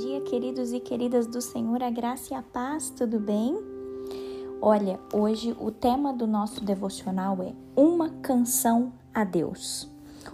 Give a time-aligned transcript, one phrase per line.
[0.00, 3.56] dia, queridos e queridas do Senhor, a graça e a paz, tudo bem?
[4.60, 9.88] Olha, hoje o tema do nosso devocional é Uma Canção a Deus.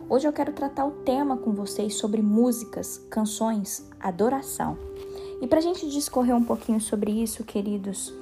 [0.08, 4.78] Hoje eu quero tratar o tema com vocês sobre músicas, canções, adoração.
[5.42, 8.14] E para a gente discorrer um pouquinho sobre isso, queridos,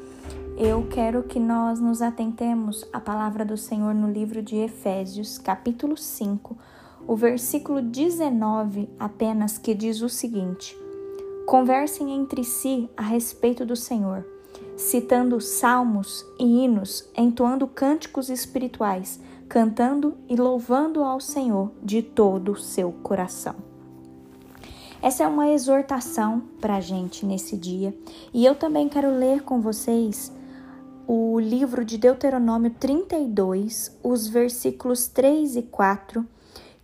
[0.57, 5.97] eu quero que nós nos atentemos à palavra do Senhor no livro de Efésios, capítulo
[5.97, 6.59] 5,
[7.07, 10.77] o versículo 19 apenas que diz o seguinte:
[11.49, 14.23] Conversem entre si a respeito do Senhor,
[14.77, 22.61] citando salmos e hinos, entoando cânticos espirituais, cantando e louvando ao Senhor de todo o
[22.61, 23.55] seu coração.
[25.01, 27.97] Essa é uma exortação para a gente nesse dia
[28.35, 30.31] e eu também quero ler com vocês
[31.07, 36.27] o livro de Deuteronômio 32, os versículos 3 e 4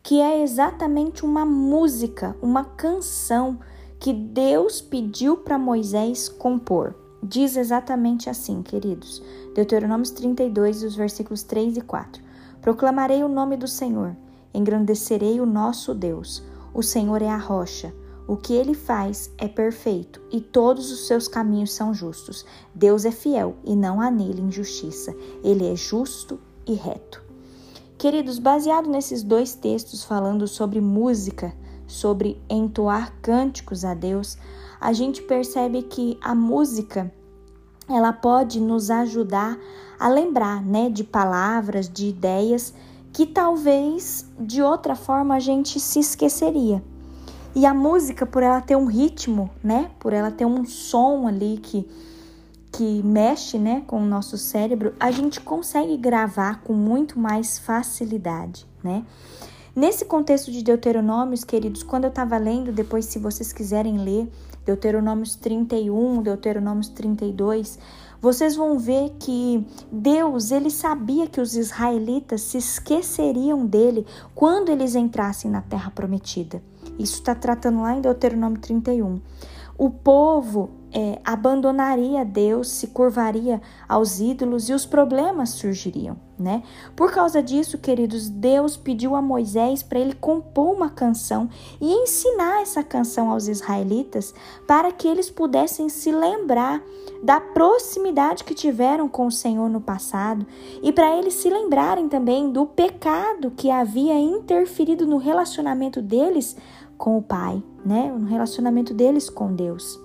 [0.02, 3.58] que é exatamente uma música, uma canção
[4.04, 6.94] que Deus pediu para Moisés compor.
[7.22, 9.22] Diz exatamente assim, queridos.
[9.54, 12.22] Deuteronômio 32, os versículos 3 e 4.
[12.60, 14.14] Proclamarei o nome do Senhor,
[14.52, 16.42] engrandecerei o nosso Deus.
[16.74, 17.94] O Senhor é a rocha.
[18.28, 22.44] O que ele faz é perfeito e todos os seus caminhos são justos.
[22.74, 25.16] Deus é fiel e não há nele injustiça.
[25.42, 27.24] Ele é justo e reto.
[27.96, 31.54] Queridos, baseado nesses dois textos falando sobre música,
[31.86, 34.38] sobre entoar cânticos a Deus,
[34.80, 37.12] a gente percebe que a música
[37.88, 39.58] ela pode nos ajudar
[39.98, 42.74] a lembrar, né, de palavras, de ideias
[43.12, 46.82] que talvez de outra forma a gente se esqueceria.
[47.54, 51.58] E a música, por ela ter um ritmo, né, por ela ter um som ali
[51.62, 51.88] que
[52.76, 58.66] que mexe né, com o nosso cérebro, a gente consegue gravar com muito mais facilidade,
[58.82, 59.04] né?
[59.76, 64.30] Nesse contexto de Deuteronômios, queridos, quando eu estava lendo, depois se vocês quiserem ler,
[64.64, 67.76] Deuteronômios 31, Deuteronômios 32,
[68.22, 74.94] vocês vão ver que Deus, ele sabia que os israelitas se esqueceriam dele quando eles
[74.94, 76.62] entrassem na terra prometida.
[76.96, 79.20] Isso está tratando lá em Deuteronômio 31
[79.76, 86.62] o povo é, abandonaria Deus, se curvaria aos ídolos e os problemas surgiriam, né?
[86.94, 91.50] Por causa disso, queridos, Deus pediu a Moisés para ele compor uma canção
[91.80, 94.32] e ensinar essa canção aos israelitas
[94.68, 96.80] para que eles pudessem se lembrar
[97.24, 100.46] da proximidade que tiveram com o Senhor no passado
[100.80, 106.56] e para eles se lembrarem também do pecado que havia interferido no relacionamento deles
[106.96, 108.14] com o Pai, né?
[108.16, 110.03] No relacionamento deles com Deus.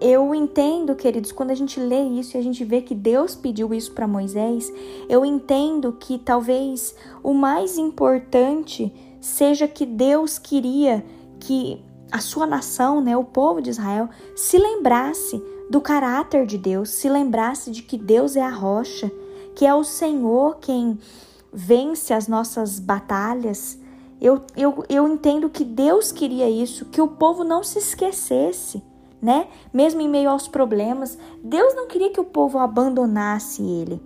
[0.00, 3.72] Eu entendo, queridos, quando a gente lê isso e a gente vê que Deus pediu
[3.72, 4.72] isso para Moisés,
[5.08, 11.04] eu entendo que talvez o mais importante seja que Deus queria
[11.40, 16.90] que a sua nação, né, o povo de Israel, se lembrasse do caráter de Deus,
[16.90, 19.10] se lembrasse de que Deus é a rocha,
[19.54, 20.98] que é o Senhor quem
[21.52, 23.78] vence as nossas batalhas,
[24.20, 28.82] eu, eu, eu entendo que Deus queria isso, que o povo não se esquecesse,
[29.20, 29.48] né?
[29.72, 34.00] Mesmo em meio aos problemas, Deus não queria que o povo abandonasse ele.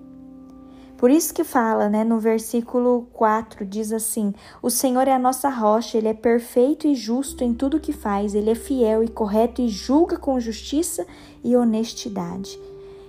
[0.97, 5.49] Por isso que fala, né, no versículo 4, diz assim: O Senhor é a nossa
[5.49, 9.63] rocha, ele é perfeito e justo em tudo que faz, ele é fiel e correto
[9.63, 11.07] e julga com justiça
[11.43, 12.59] e honestidade.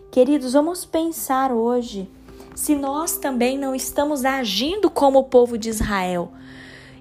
[0.09, 2.09] Queridos, vamos pensar hoje
[2.55, 6.31] se nós também não estamos agindo como o povo de Israel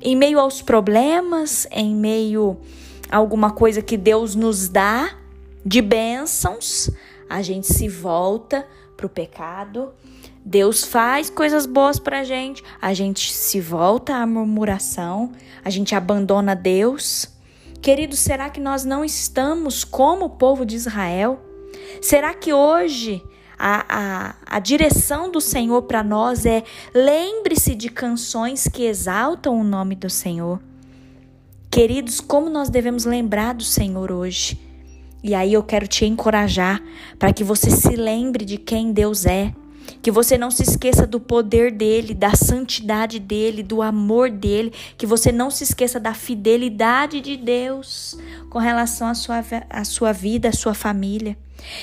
[0.02, 2.56] em meio aos problemas, em meio
[3.10, 5.16] alguma coisa que Deus nos dá
[5.64, 6.90] de bênçãos,
[7.28, 8.66] a gente se volta
[8.96, 9.92] para o pecado.
[10.44, 15.32] Deus faz coisas boas para a gente, a gente se volta à murmuração,
[15.62, 17.28] a gente abandona Deus.
[17.82, 21.40] Queridos, será que nós não estamos como o povo de Israel?
[22.00, 23.22] Será que hoje
[23.58, 29.62] a, a, a direção do Senhor para nós é lembre-se de canções que exaltam o
[29.62, 30.58] nome do Senhor.
[31.70, 34.58] Queridos, como nós devemos lembrar do Senhor hoje?
[35.22, 36.82] E aí eu quero te encorajar
[37.16, 39.54] para que você se lembre de quem Deus é,
[40.02, 45.06] que você não se esqueça do poder dele, da santidade dele, do amor dele, que
[45.06, 50.48] você não se esqueça da fidelidade de Deus com relação à sua, à sua vida,
[50.48, 51.36] à sua família.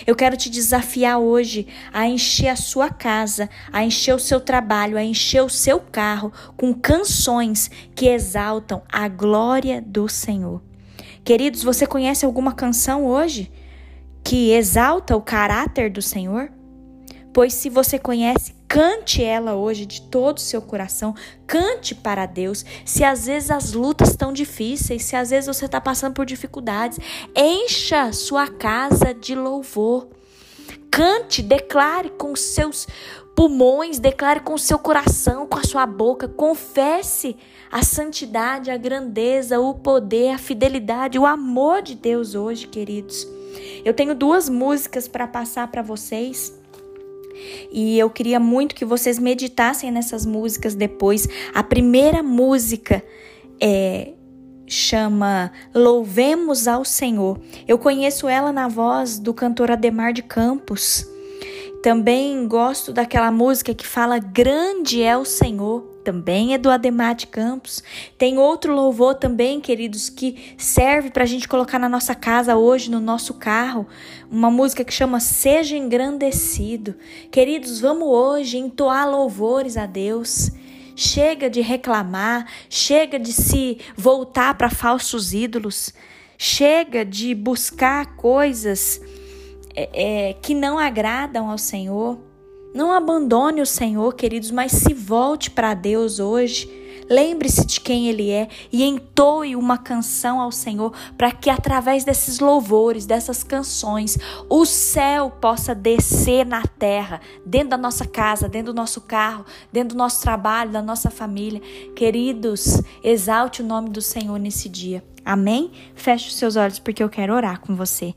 [0.05, 4.97] Eu quero te desafiar hoje a encher a sua casa, a encher o seu trabalho,
[4.97, 10.61] a encher o seu carro com canções que exaltam a glória do Senhor.
[11.23, 13.51] Queridos, você conhece alguma canção hoje
[14.23, 16.51] que exalta o caráter do Senhor?
[17.37, 21.13] Pois se você conhece, Cante ela hoje de todo o seu coração.
[21.45, 22.65] Cante para Deus.
[22.83, 26.97] Se às vezes as lutas estão difíceis, se às vezes você está passando por dificuldades,
[27.35, 30.07] encha sua casa de louvor.
[30.89, 32.87] Cante, declare com seus
[33.35, 37.37] pulmões, declare com seu coração, com a sua boca, confesse
[37.71, 43.27] a santidade, a grandeza, o poder, a fidelidade, o amor de Deus hoje, queridos.
[43.85, 46.57] Eu tenho duas músicas para passar para vocês.
[47.71, 51.27] E eu queria muito que vocês meditassem nessas músicas depois.
[51.53, 53.03] A primeira música
[53.61, 54.13] é
[54.67, 57.39] chama Louvemos ao Senhor.
[57.67, 61.07] Eu conheço ela na voz do cantor Ademar de Campos.
[61.81, 67.27] Também gosto daquela música que fala Grande é o Senhor também é do Ademar de
[67.27, 67.83] Campos.
[68.17, 72.89] Tem outro louvor também, queridos, que serve para a gente colocar na nossa casa hoje,
[72.89, 73.85] no nosso carro.
[74.31, 76.95] Uma música que chama Seja Engrandecido.
[77.29, 80.49] Queridos, vamos hoje entoar louvores a Deus.
[80.95, 85.93] Chega de reclamar, chega de se voltar para falsos ídolos,
[86.37, 89.01] chega de buscar coisas
[89.75, 92.26] é, é, que não agradam ao Senhor.
[92.77, 96.69] Não abandone o Senhor, queridos, mas se volte para Deus hoje.
[97.09, 102.39] Lembre-se de quem Ele é e entoe uma canção ao Senhor para que, através desses
[102.39, 108.77] louvores, dessas canções, o céu possa descer na terra, dentro da nossa casa, dentro do
[108.77, 111.59] nosso carro, dentro do nosso trabalho, da nossa família.
[111.95, 115.03] Queridos, exalte o nome do Senhor nesse dia.
[115.25, 115.71] Amém?
[115.95, 118.13] Feche os seus olhos porque eu quero orar com você.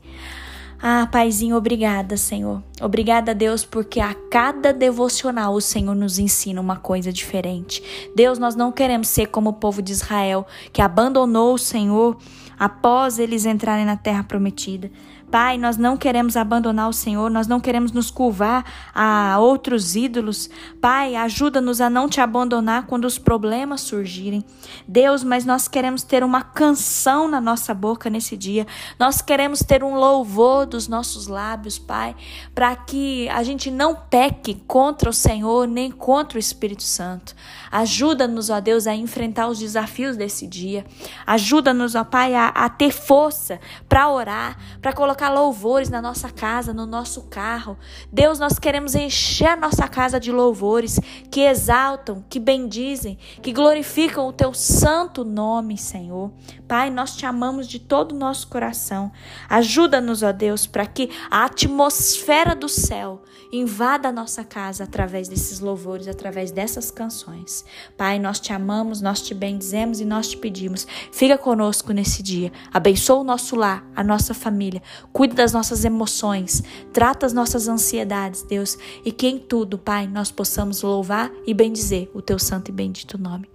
[0.83, 2.63] Ah, Paizinho, obrigada, Senhor.
[2.81, 8.11] Obrigada, Deus, porque a cada devocional o Senhor nos ensina uma coisa diferente.
[8.15, 12.17] Deus, nós não queremos ser como o povo de Israel, que abandonou o Senhor
[12.57, 14.91] após eles entrarem na terra prometida.
[15.31, 20.49] Pai, nós não queremos abandonar o Senhor, nós não queremos nos curvar a outros ídolos.
[20.81, 24.43] Pai, ajuda-nos a não te abandonar quando os problemas surgirem.
[24.85, 28.67] Deus, mas nós queremos ter uma canção na nossa boca nesse dia.
[28.99, 32.13] Nós queremos ter um louvor dos nossos lábios, Pai,
[32.53, 37.33] para que a gente não peque contra o Senhor nem contra o Espírito Santo.
[37.71, 40.85] Ajuda-nos, ó Deus, a enfrentar os desafios desse dia.
[41.25, 46.73] Ajuda-nos, ó Pai, a, a ter força para orar, para colocar louvores na nossa casa,
[46.73, 47.77] no nosso carro.
[48.11, 54.27] Deus, nós queremos encher a nossa casa de louvores que exaltam, que bendizem, que glorificam
[54.27, 56.31] o teu santo nome, Senhor.
[56.67, 59.11] Pai, nós te amamos de todo o nosso coração.
[59.49, 63.21] Ajuda-nos, ó Deus, para que a atmosfera do céu
[63.51, 67.65] invada a nossa casa através desses louvores, através dessas canções.
[67.97, 70.87] Pai, nós te amamos, nós te bendizemos e nós te pedimos.
[71.11, 72.51] Fica conosco nesse dia.
[72.73, 74.81] Abençoa o nosso lar, a nossa família.
[75.13, 76.63] Cuida das nossas emoções.
[76.93, 78.77] Trata as nossas ansiedades, Deus.
[79.03, 83.17] E que em tudo, Pai, nós possamos louvar e bendizer o teu santo e bendito
[83.17, 83.49] nome.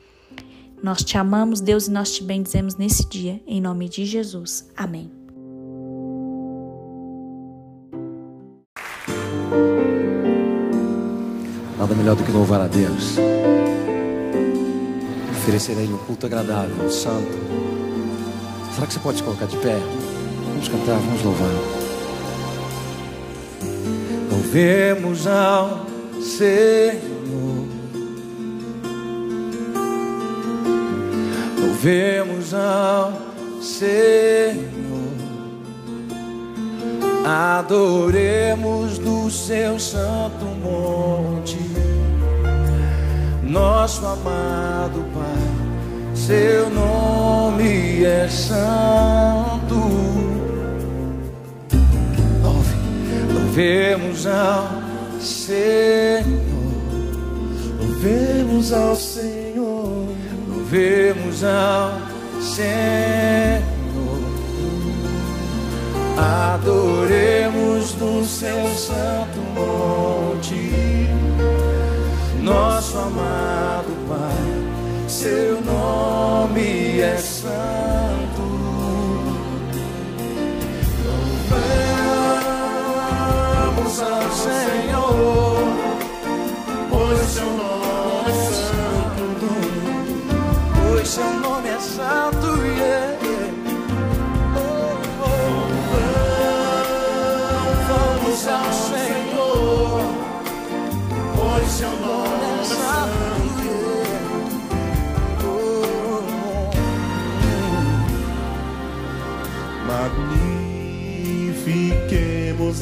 [0.82, 4.68] Nós te amamos, Deus, e nós te bendizemos nesse dia, em nome de Jesus.
[4.76, 5.10] Amém.
[11.78, 13.16] Nada melhor do que louvar a Deus.
[15.30, 17.30] Oferecer a Ele um culto agradável, um santo.
[18.74, 19.78] Será que você pode colocar de pé?
[20.56, 21.50] Vamos cantar, vamos louvar.
[24.30, 25.86] Louvemos ao
[26.18, 27.66] Senhor.
[31.60, 33.12] Louvemos ao
[33.60, 34.66] Senhor.
[37.26, 41.58] Adoremos do seu santo monte,
[43.42, 50.15] nosso amado Pai, seu nome é santo.
[53.56, 56.26] Louvemos ao Senhor,
[57.80, 60.08] louvemos ao Senhor,
[60.46, 61.92] louvemos ao
[62.42, 63.62] Senhor.
[66.18, 71.08] Adoremos no seu santo monte,
[72.42, 78.05] nosso amado Pai, seu nome é santo.
[83.86, 85.45] Ao Senhor,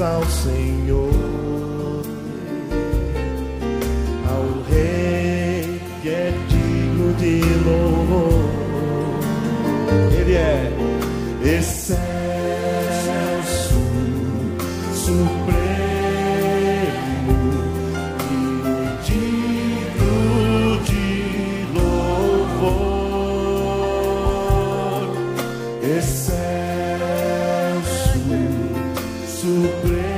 [0.00, 1.12] Ao Senhor,
[4.28, 8.50] ao Rei que é digno de louvor.
[10.18, 10.72] Ele é
[11.44, 11.73] esse.
[29.44, 30.13] supremo.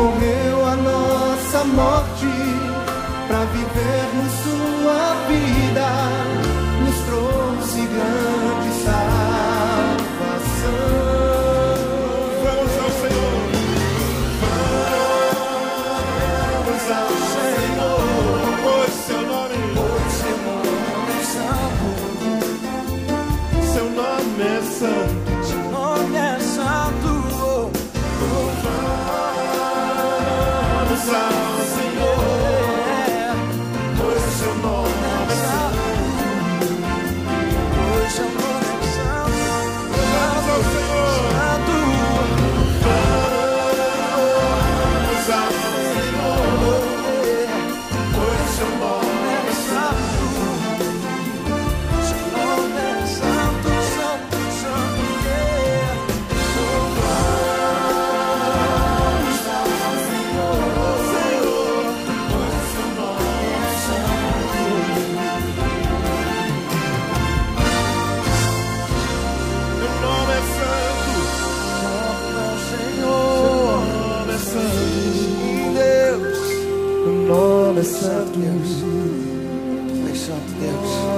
[0.00, 2.26] morreu a nossa morte
[3.28, 6.19] para vivermos sua vida.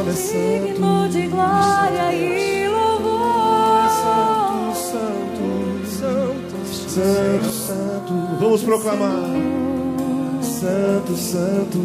[0.03, 1.13] Senhor é santo.
[1.13, 3.85] De glória e louvor.
[3.85, 5.47] É santo, santo,
[5.87, 6.57] santo,
[6.91, 8.13] santo, santo.
[8.41, 9.13] Vamos proclamar.
[10.43, 11.79] Santo, santo.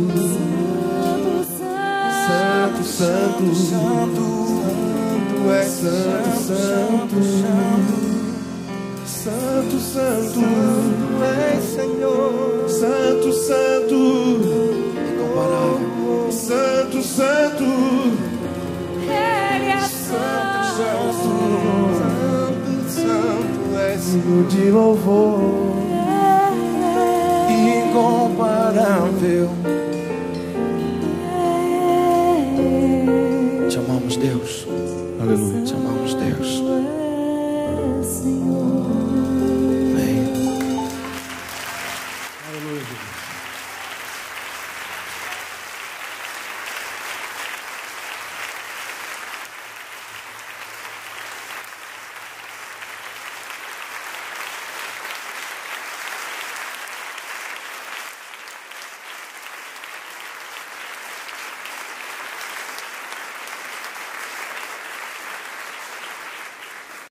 [2.28, 3.88] Santo, santo, santo, santo
[5.50, 7.24] é santo, santo,
[9.06, 10.42] santo, santo, santo
[11.24, 14.07] é Senhor, santo, santo.
[24.28, 25.40] digno de louvor,
[27.50, 29.50] incomparável.
[33.70, 34.68] Te amamos, Deus.
[35.22, 35.64] Aleluia.
[35.64, 36.64] Te amamos, Deus.